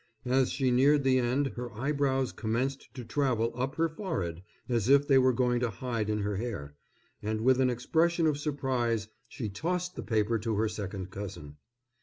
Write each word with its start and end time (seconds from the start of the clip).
As 0.25 0.51
she 0.51 0.71
neared 0.71 1.03
the 1.03 1.19
end 1.19 1.49
her 1.49 1.71
eyebrows 1.75 2.31
commenced 2.31 2.91
to 2.95 3.05
travel 3.05 3.51
up 3.55 3.75
her 3.75 3.87
forehead, 3.87 4.41
as 4.67 4.89
if 4.89 5.07
they 5.07 5.19
were 5.19 5.31
going 5.31 5.59
to 5.59 5.69
hide 5.69 6.09
in 6.09 6.21
her 6.21 6.37
hair, 6.37 6.73
and 7.21 7.41
with 7.41 7.61
an 7.61 7.69
expression 7.69 8.25
of 8.25 8.39
surprise 8.39 9.09
she 9.27 9.47
tossed 9.47 9.95
the 9.95 10.01
paper 10.01 10.39
to 10.39 10.55
her 10.55 10.67
second 10.67 11.11
cousin. 11.11 11.57